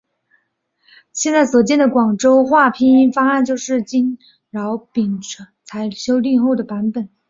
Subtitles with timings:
[1.13, 4.17] 现在所见的广州话拼音方案就是经
[4.49, 5.19] 饶秉
[5.63, 7.07] 才修订后的版本。